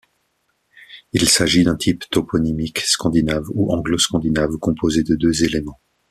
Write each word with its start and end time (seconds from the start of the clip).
Il 1.13 1.29
s'agit 1.29 1.63
d'un 1.63 1.75
type 1.75 2.05
toponymique 2.09 2.79
scandinave 2.79 3.45
ou 3.53 3.71
anglo-scandinave, 3.71 4.57
composé 4.57 5.03
de 5.03 5.13
deux 5.15 5.43
éléments. 5.43 5.79